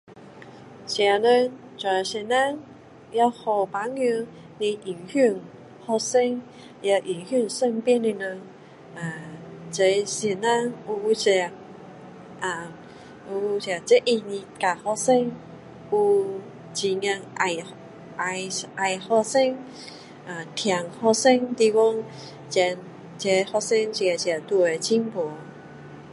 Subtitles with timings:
[0.87, 2.25] 现今做老师
[3.11, 4.25] 也好榜样
[4.57, 5.35] 你影响
[5.85, 6.41] 学生
[6.81, 8.41] 也影响身边的人
[8.95, 9.13] 啊
[9.71, 11.51] 这老师有一个
[12.39, 12.73] 啊
[13.29, 15.31] 有这责任的来教学生
[15.91, 16.25] 有
[16.75, 17.57] 很有爱
[18.17, 19.57] 爱学生
[20.25, 21.95] 呃疼学生的地方
[22.49, 22.75] 这
[23.19, 25.29] 这学生一个个都会进步